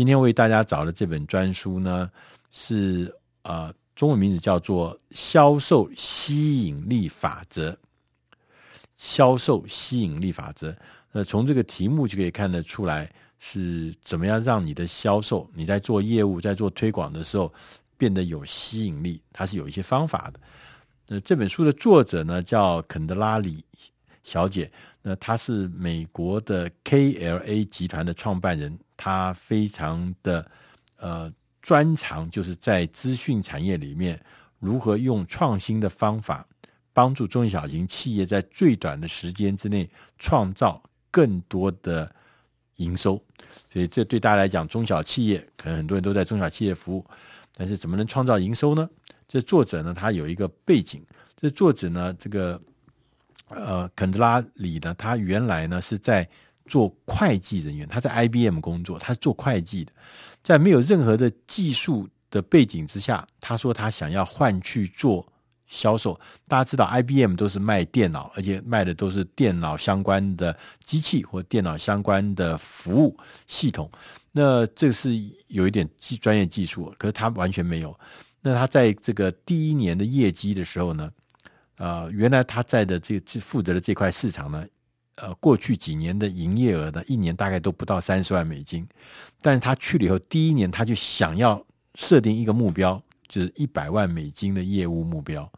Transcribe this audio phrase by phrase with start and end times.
[0.00, 2.10] 今天为大家找的这本专书呢，
[2.50, 7.70] 是呃中文名字叫做《销售吸引力法则》。
[8.96, 10.74] 销售吸引力法则，
[11.12, 17.52] 那从这个题目就可以看得出来，是怎么样让你的销售，你在做业务、在做推广的时候
[17.98, 20.40] 变得有吸引力，它是有一些方法的。
[21.08, 23.62] 那这本书的作者呢，叫肯德拉里
[24.24, 24.72] 小姐，
[25.02, 30.50] 那她是美国的 KLA 集团的创办人，他非常的
[30.98, 34.20] 呃专长，就是在资讯产业里面
[34.58, 36.46] 如何用创新的方法。
[36.92, 42.12] 帮助中小型企业在最短的时间之内创造更多的
[42.76, 43.14] 营收，
[43.72, 47.06] 所以这对大家来讲，中小企业可能很多人都在中小企业服务，
[47.56, 48.90] 但是怎么能创造营收呢？
[49.28, 51.00] 这作者呢，他有一个背景，
[51.40, 52.60] 这作者呢，这个
[53.48, 56.28] 呃肯德拉里呢，他原来呢是在
[56.70, 59.92] 做会计人员，他在 IBM 工作，他是做会计的，
[60.42, 65.26] 在没有任何的技术的背景之下，他说他想要换去做。
[65.72, 73.88] 销售，大家知道，IBM 都是卖电脑，而且卖的都是电脑相关的机器或电脑相关的服务系统。
[74.32, 75.12] 那这是
[75.46, 77.96] 有一点技专业技术，可是他完全没有。
[78.42, 81.08] 那他在这个第一年的业绩的时候呢，
[81.76, 84.66] 呃，原来他在的这这负责的这块市场呢，
[85.20, 88.86] 呃，过去几年的营业额呢，一年大概都不到三十万美金。
[89.42, 91.62] 但是他去了以后，第一年他就想要
[91.94, 95.50] 设定一个目标，就是一百万美金的业务目标。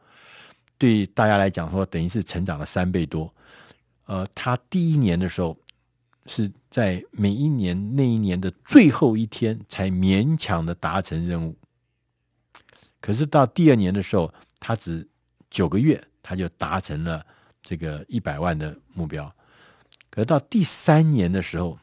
[0.78, 3.32] 对大家来讲说，等于是成长了三倍多。
[4.06, 5.56] 呃，他第一年的时候
[6.26, 11.56] 是在每一年那一年的最后一天才勉强的达成任务。
[13.00, 15.08] 可是到第二年的时候，他只
[15.50, 17.24] 九个月他就达成了
[17.62, 19.32] 这个一百万的目标。
[20.14, 21.78] 可到第三年的时候，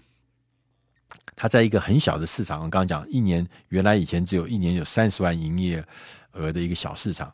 [1.36, 5.84] 他在一个很小的市场，我刚刚讲一年原来以前只有一年有三十万营业
[6.34, 7.34] 额的一个小市场。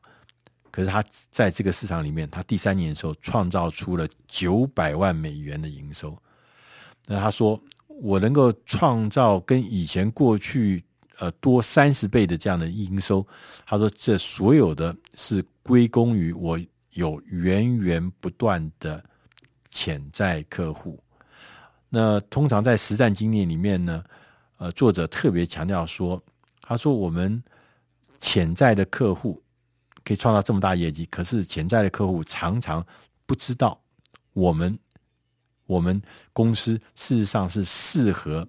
[0.71, 6.17] 可是他在这个市场里面，他第三年的时候创造出了九百万美元的营收。
[7.05, 10.81] 那他说，我能够创造跟以前过去
[11.17, 13.25] 呃多三十倍的这样的营收。
[13.65, 16.57] 他说，这所有的是归功于我
[16.91, 19.03] 有源源不断的
[19.75, 20.97] 潜在客户。
[21.89, 24.03] 那通常在实战经验里面呢，
[24.55, 26.23] 呃，作者特别强调说，
[26.61, 27.43] 他说我们
[28.21, 29.41] 潜在的客户。
[30.07, 32.85] 可以创造这么大业绩，可是潜在的客户常常
[33.25, 33.81] 不知道
[34.33, 34.77] 我们
[35.65, 35.99] 我们
[36.31, 38.47] 公司事实上是适合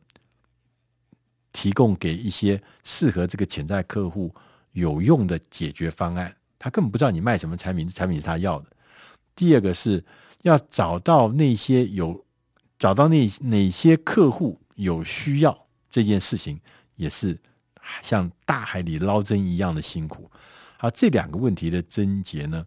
[1.54, 4.34] 提供给一些适合这个潜在客户
[4.72, 6.31] 有用的解决方案。
[6.58, 8.66] 他根本不知道你卖什么产品，产品是他要的。
[9.34, 10.04] 第二个是
[10.47, 12.25] 要找到那些有
[12.79, 16.61] 找到那哪些客户有需要这件事情，
[16.95, 17.37] 也是
[18.01, 20.31] 像大海里捞针一样的辛苦。
[20.79, 22.65] 好，这两个问题的症结呢，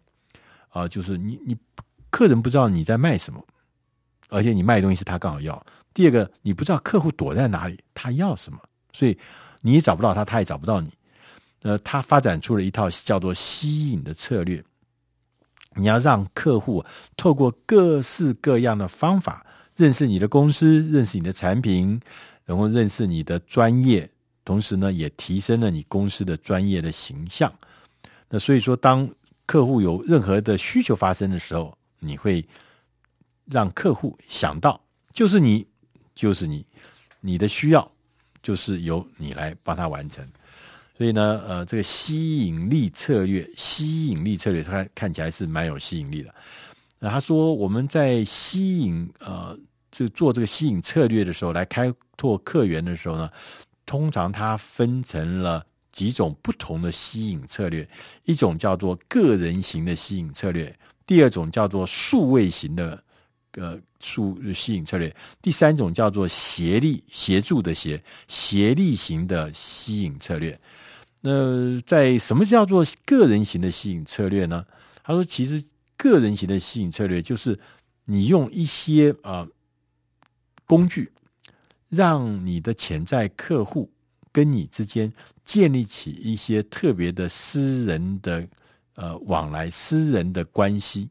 [0.69, 1.55] 啊，就是你你
[2.09, 3.41] 客人不知道你在卖什么，
[4.27, 5.65] 而且你卖的东西是他刚好要。
[5.93, 8.59] 第二个，你不知道客户躲在哪里，他要什么，
[8.91, 9.17] 所以
[9.61, 10.91] 你也找不到他，他也找不到你。
[11.61, 14.61] 呃，他发展出了一套叫做吸引的策略，
[15.79, 16.83] 你要让客户
[17.15, 19.45] 透过各式各样的方法
[19.75, 21.99] 认识你的公司，认识你的产品，
[22.45, 24.09] 然后认识你的专业，
[24.43, 27.51] 同时呢，也提升了你公司的专业的形象。
[28.29, 29.09] 那所以说，当
[29.45, 32.45] 客户有任何的需求发生的时候，你会
[33.45, 34.79] 让客户想到，
[35.13, 35.65] 就是你，
[36.13, 36.65] 就是你，
[37.21, 37.91] 你的需要
[38.43, 40.27] 就是由你来帮他完成。
[40.99, 46.35] 所以呢，呃，这个吸引力策略，吸引力策略，它看起来是蛮有吸引力的。
[46.99, 49.57] 那他说，我们在吸引呃，
[49.89, 53.31] 就做这个吸引策略的时候，来开拓客源的时候呢，
[53.85, 55.65] 通常它分成了。
[55.91, 57.85] 几种不同的吸引策略，
[58.23, 60.73] 一种叫做个人型的吸引策略，
[61.05, 63.03] 第二种叫做数位型的
[63.53, 70.57] 呃数吸引策略，第三种叫做协力协助的协协力型的吸引策略。
[71.21, 74.65] 那在什么叫做个人型的吸引策略呢？
[75.03, 75.63] 他说，其实
[75.97, 77.59] 个人型的吸引策略就是
[78.05, 79.47] 你用一些啊、呃、
[80.65, 81.11] 工具，
[81.89, 83.89] 让你的潜在客户。
[84.31, 85.11] 跟你之间
[85.43, 88.47] 建立起一些特别的私人的
[88.93, 91.09] 呃往来、私人的关系。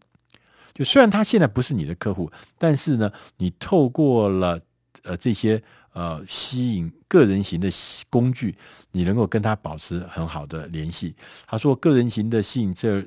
[0.72, 4.60] 就虽然他现在不是你的客户，但是呢，你透过了
[5.02, 5.60] 呃这些
[5.98, 7.68] 呃吸引个人型的
[8.08, 8.54] 工具，
[8.92, 11.12] 你能够跟他保持很好的联系。
[11.44, 13.04] 他说，个人型的吸引这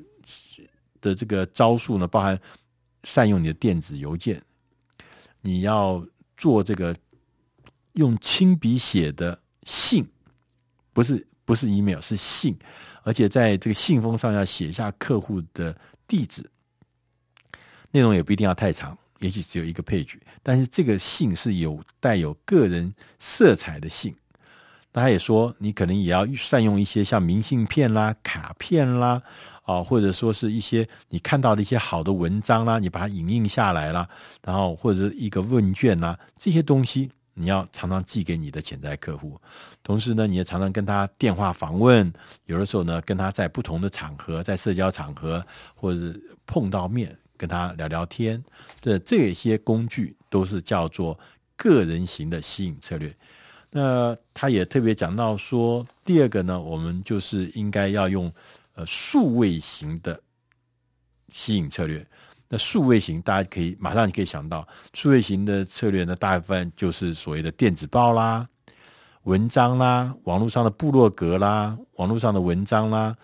[1.00, 2.38] 的这个招数呢，包含
[3.04, 4.42] 善用你的电子邮件，
[5.40, 6.06] 你要
[6.36, 6.94] 做这个
[7.94, 9.38] 用亲笔写的。
[9.64, 10.04] 信，
[10.92, 12.58] 不是不是 email，是信，
[13.04, 15.78] 而且在这个信封上要写下客户的
[16.08, 16.50] 地址，
[17.92, 24.14] 内容也不一定要太长，也许只有一个 page，但是这个信是有带有个人色彩的信。
[24.92, 29.22] 那他也说，你可能也要善用一些像明信片啦、卡片啦，
[29.62, 34.06] 啊，或者说是一些你看到的一些好的文章啦，你把它影印下来啦，
[34.42, 39.40] 然后或者是一个问卷啦，这些东西你要常常寄给你的潜在客户。
[39.82, 42.12] 同时呢，你也常常跟他电话访问，
[42.44, 45.42] 有的时候呢，跟他在不同的场合，在社交场合
[45.74, 48.40] 或者是碰到面，跟他聊聊天。
[48.80, 51.18] 这这些工具都是叫做
[51.56, 53.12] 个人型的吸引策略。
[53.68, 58.32] 那他也特别讲到说，第二个呢，我们就是应该要用
[58.74, 60.20] 呃数位型的
[61.32, 62.06] 吸引策略。
[62.48, 64.64] 那数位型，大家可以马上就可以想到，
[64.94, 68.46] 数位型的策略呢，大部分就是所谓的电子报啦、
[69.24, 73.16] 文章啦、网络上的部落格啦、网络上的文章啦、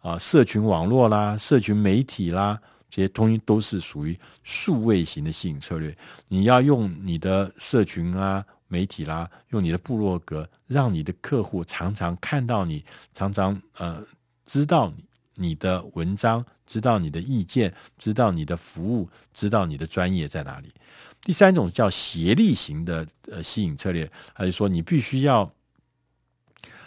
[0.00, 2.60] 啊社群网络啦、社群媒体啦，
[2.94, 5.96] 这些东西都是属于数位型的吸引策略。
[6.28, 8.44] 你要用你的社群啊。
[8.66, 14.02] 媒体啦，用你的部落格，让你的客户常常看到你，常常呃
[14.46, 15.04] 知道你
[15.34, 20.72] 你的文章，知道你的意见，知道你的服务，知道你的专业在哪里。
[21.20, 25.48] 第三种叫协力型的呃吸引策略，还是说你必须要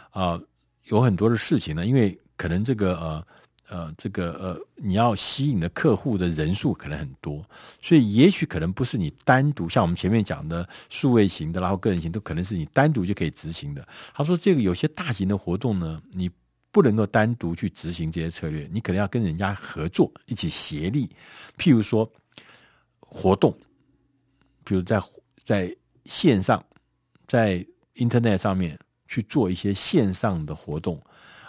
[0.09, 0.41] 啊、
[0.85, 1.85] 有很多的事情呢？
[1.85, 3.27] 因为可能这个呃。
[3.69, 7.45] 呃，这个呃，你要吸引的客户的人数可能很多，
[7.81, 13.85] 所以也许可能不是你单独像我们前面讲的数位型的，然后个人型都可能是你单独就可以执行的。
[14.13, 16.29] 他说，这个有些大型的活动呢，你
[16.71, 21.09] 不能够单独去执行这些策略，你可能要跟人家合作，一起协力。
[21.57, 22.09] 譬如说
[22.99, 23.53] 活动，
[24.63, 25.01] 比如在
[25.43, 25.75] 在
[26.05, 26.63] 线上，
[27.27, 27.65] 在
[27.95, 31.01] Internet 上面去做一些线上的活动。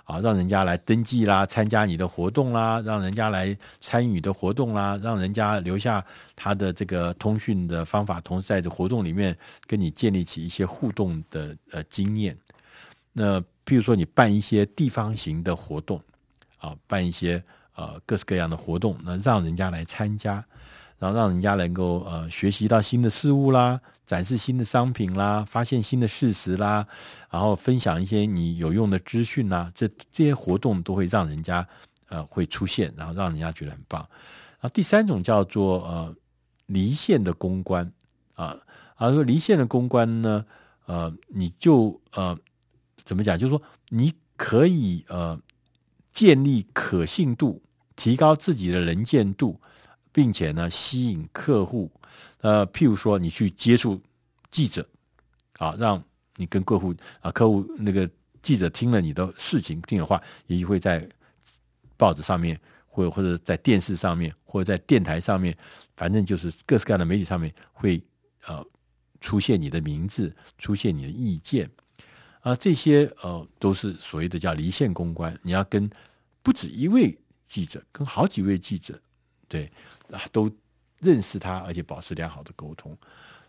[0.08, 6.02] 啊，让人家来登记啦，参加你的活动啦，让人家来参与的活动啦，让人家留下
[6.34, 12.34] 他的这个通讯的方法，同时在这活动里面跟你建立起一些互动的呃经验。
[13.12, 16.00] 那譬如说你办一些地方型的活动，
[16.56, 17.42] 啊，办一些
[17.74, 20.42] 呃各式各样的活动，那让人家来参加。
[20.98, 26.86] 然后让人家能够呃学习到新的事物啦，展示新的商品啦，发现新的事实啦，
[27.30, 31.66] 然后分享一些你有用的资讯啦，这这些活动都会让人家
[32.08, 34.00] 呃会出现，然后让人家觉得很棒。
[34.60, 36.14] 然后第三种叫做呃
[36.66, 37.92] 离线的公关
[38.34, 38.56] 啊，
[38.96, 40.44] 而说离线的公关呢，
[40.86, 42.36] 呃你就呃
[43.04, 43.38] 怎么讲？
[43.38, 45.40] 就是说你可以呃
[46.10, 47.62] 建立可信度，
[47.94, 49.60] 提高自己的能见度。
[50.12, 51.90] 并且呢，吸引客户，
[52.40, 54.00] 呃，譬如说你去接触
[54.50, 54.86] 记者，
[55.58, 56.02] 啊，让
[56.36, 58.08] 你跟客户啊，客户那个
[58.42, 61.06] 记者听了你的事情，听的话，也许会在
[61.96, 65.56] 报纸上面，或或者在电视上面，或者在电台上面，
[65.96, 68.02] 反正就是各式各样的媒体上面会
[68.46, 68.64] 呃
[69.20, 71.70] 出现你的名字，出现你的意见，
[72.40, 75.90] 啊，这些呃都是所谓的叫离线公关，你要跟
[76.42, 78.98] 不止一位记者，跟好几位记者。
[79.48, 79.70] 对，
[80.12, 80.50] 啊，都
[81.00, 82.96] 认识他，而且保持良好的沟通。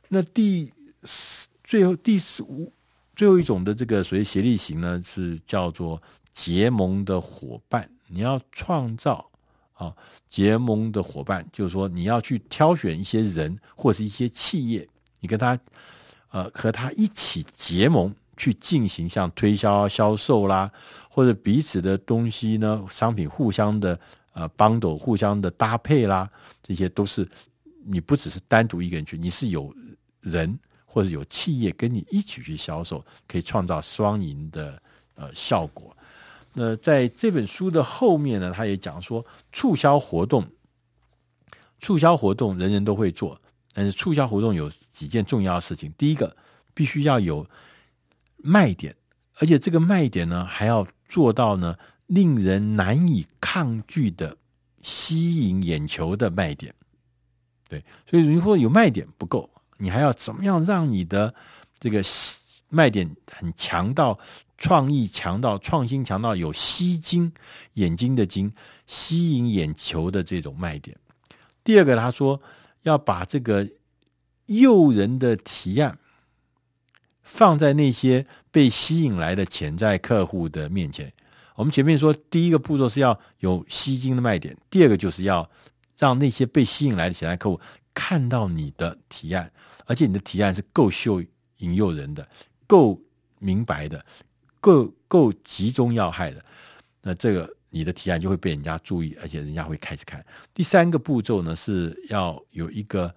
[0.07, 0.71] 那第
[1.03, 2.71] 四，最后第四五，
[3.15, 6.01] 最后一种的这个所谓协力型呢，是叫做
[6.31, 7.89] 结盟的伙伴。
[8.07, 9.29] 你要创造
[9.73, 9.93] 啊
[10.29, 14.87] 结盟的伙伴，就是说你要去挑选一些人或是一些企业，
[15.19, 15.59] 你跟他
[16.29, 20.71] 呃和他一起结盟，去进行像推销、销售啦，
[21.09, 23.99] 或者彼此的东西呢，商品互相的。
[24.33, 26.29] 呃，bundle 互相的搭配啦，
[26.63, 27.27] 这些都是
[27.83, 29.73] 你不只是单独一个人去，你是有
[30.21, 34.81] 人或者有企业跟你一起去销售，可以创造双赢的
[35.15, 35.95] 呃效果。
[36.53, 40.47] 那在这本书的后面呢，他也讲说，促销活动，
[41.81, 43.39] 促销活动人人都会做，
[43.73, 45.93] 但是促销活动有几件重要的事情。
[45.97, 46.35] 第一个，
[46.73, 47.45] 必须要有
[48.37, 48.95] 卖点，
[49.39, 51.75] 而且这个卖点呢，还要做到呢。
[52.09, 54.35] 令人难以抗拒的
[54.81, 56.73] 吸引眼球的卖点，
[57.67, 59.47] 对，所以如果有卖点不够，
[59.77, 61.31] 你还要怎么样让你的
[61.79, 62.01] 这个
[62.69, 64.17] 卖点很强到
[64.57, 67.31] 创意强到创新强到有吸睛
[67.75, 68.51] 眼睛的睛，
[68.87, 70.97] 吸引眼球的这种卖点。
[71.63, 72.41] 第二个，他说
[72.81, 73.69] 要把这个
[74.47, 75.95] 诱人的提案
[77.21, 81.13] 放在那些被吸引来的潜在客户的面前。
[81.59, 85.47] 我们前面说，第一个步骤是要有吸睛的卖点，第二个就是要
[85.97, 87.59] 让那些被吸引来的潜在客户
[87.93, 89.51] 看到你的提案，
[89.85, 91.21] 而且你的提案是够秀
[91.57, 92.25] 引诱人的，
[92.65, 92.97] 够
[93.39, 94.05] 明白的，
[94.61, 96.41] 够够集中要害的，
[97.01, 100.25] 那这个你的提案就会被人家注意，而且人家会开始看。
[100.53, 103.13] 第三个步骤呢，是要有一个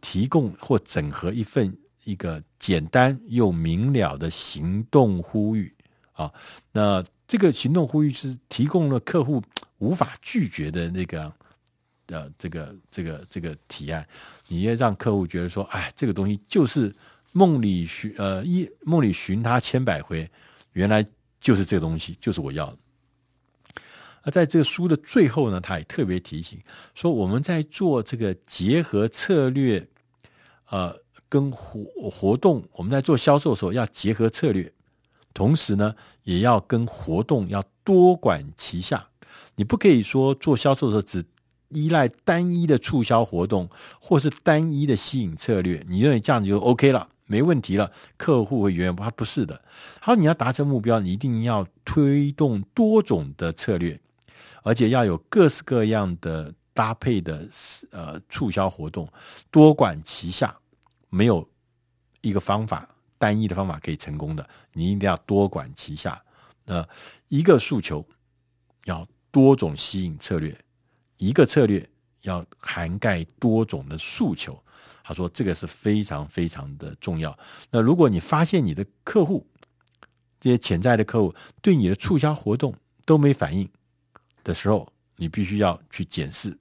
[0.00, 5.70] 提供或整合一份一个简单又明了的行动呼吁
[6.14, 6.32] 啊。
[6.72, 9.42] 那这个行动呼吁是提供了客户
[9.78, 11.32] 无法拒绝的那个
[12.08, 14.06] 呃这个这个这个提案，
[14.48, 16.94] 你要让客户觉得说，哎，这个东西就是。
[17.34, 20.30] 梦里寻呃一梦里寻他千百回，
[20.74, 21.02] 原来
[21.40, 22.76] 就是这个东西，就是我要的。
[24.20, 26.60] 而在这个书的最后呢，他也特别提醒
[26.94, 29.88] 说，我们在做这个结合策略，
[30.68, 30.94] 呃，
[31.30, 34.70] 跟活活动，我们在做销售的时候要结合策略，
[35.32, 39.08] 同时呢，也要跟活动要多管齐下。
[39.56, 41.24] 你不可以说做销售的时候只
[41.68, 43.68] 依赖单一的促销活动，
[44.00, 47.08] 或是单一的吸引策略，你认为这样就 OK 了？
[47.26, 49.62] 没问题了，客户会原谅他不是的。
[50.00, 53.98] 好，你要达成目标，你一定要推动多种的策略，
[54.62, 57.48] 而且要有各式各样的搭配的
[57.90, 59.08] 呃促销活动，
[59.50, 60.54] 多管齐下。
[61.08, 61.46] 没有
[62.22, 62.88] 一个方法
[63.22, 66.20] 单一的方法可以成功的，你一定要多管齐下。
[66.64, 66.84] 那
[67.28, 68.04] 一个诉求
[68.86, 70.52] 要多种吸引策略，
[71.18, 71.88] 一个策略
[72.22, 74.60] 要涵盖多种的诉求。
[75.04, 77.36] 他说：“这个是非常非常的重要。
[77.70, 79.46] 那如果你发现你的客户
[80.40, 82.74] 这些潜在的客户对你的促销活动
[83.04, 83.68] 都没反应
[84.42, 86.58] 的时候，你必须要去检视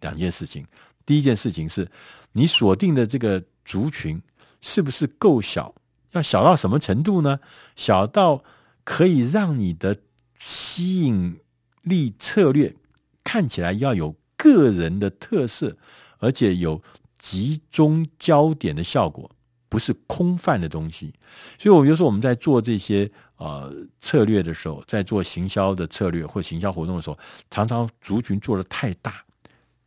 [0.00, 0.66] 两件事情。
[1.06, 1.90] 第一件事情是
[2.32, 4.20] 你锁定的这个族群
[4.60, 5.74] 是不是够小？
[6.12, 7.40] 要小到什么程度呢？
[7.76, 8.42] 小到
[8.84, 9.98] 可以让你的
[10.38, 11.38] 吸引
[11.82, 12.74] 力策略
[13.22, 15.76] 看起来要有个人的特色，
[16.18, 16.82] 而且有。”
[17.20, 19.28] 集中焦点的效果
[19.68, 21.12] 不是空泛的东西，
[21.58, 27.18] 所以我比如说我们在做这些呃策略的时候，在做行销的策略或行销活动的时候，
[27.50, 29.20] 常常族群做的太大，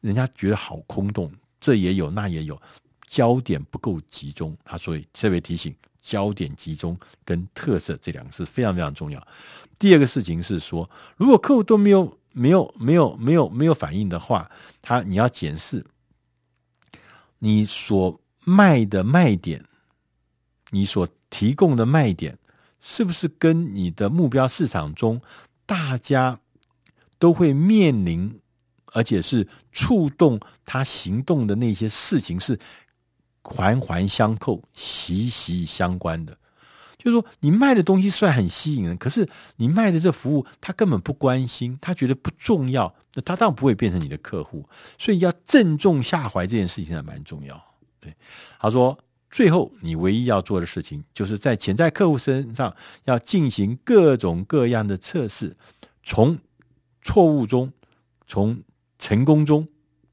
[0.02, 2.62] 人家觉得好空洞，这也有那也有，
[3.12, 4.58] 焦点不够集中。
[4.64, 9.22] 他所以特别提醒，焦点集中跟特色这两个是非常非常重要。
[9.78, 14.50] 第二个事情是说，如果客户都没有没有没有没有没有反应的话，
[14.82, 15.86] 他你要检视。
[17.40, 19.66] 你所卖的卖点，
[20.70, 22.38] 你所提供的卖点，
[22.80, 25.22] 是不是跟你的目标市场中
[25.66, 26.40] 大家
[27.20, 28.40] 都会面临，
[28.94, 32.58] 而且是触动他行动的那些事情是
[33.44, 36.38] 环环相扣、息息相关的？
[36.98, 44.70] 就是说，你卖的东西虽然很吸引人，可是你卖的这服务他根本不关心，他觉得不重要，那他当然不会变成你的客户。
[45.00, 47.60] 所以要正中下怀这件事情还蛮重要。
[48.00, 48.16] 对，
[48.60, 48.96] 他说，
[49.32, 55.58] 最后你唯一要做的事情，就是在潜在客户身上要进行各种各样的测试，
[56.04, 56.38] 从
[57.02, 57.74] 错误中、
[58.28, 58.62] 从
[59.00, 59.68] 成功中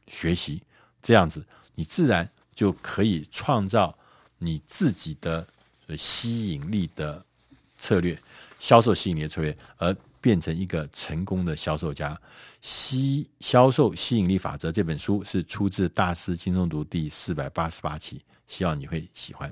[0.06, 0.62] 学习，
[1.02, 3.96] 这样子你自然就可以创造
[4.38, 5.46] 你自己的。
[5.96, 7.24] 吸引力的
[7.78, 8.22] 策略，
[8.60, 12.20] 销售吸引力的策略，而变成一个成功的销售家。
[12.60, 19.50] 吸销售吸引力法则这本书是出自《大师轻松读》第四百八十八期，希望你会喜欢。